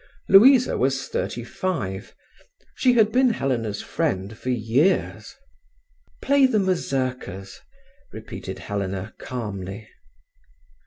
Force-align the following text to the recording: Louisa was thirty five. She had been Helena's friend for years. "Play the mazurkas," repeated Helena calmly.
Louisa 0.27 0.79
was 0.79 1.07
thirty 1.07 1.43
five. 1.43 2.15
She 2.73 2.93
had 2.93 3.11
been 3.11 3.29
Helena's 3.29 3.83
friend 3.83 4.35
for 4.35 4.49
years. 4.49 5.35
"Play 6.23 6.47
the 6.47 6.57
mazurkas," 6.57 7.59
repeated 8.11 8.57
Helena 8.57 9.13
calmly. 9.19 9.87